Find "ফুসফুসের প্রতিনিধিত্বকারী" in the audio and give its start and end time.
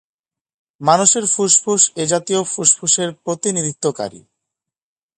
2.43-4.21